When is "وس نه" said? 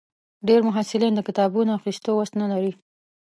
2.15-2.47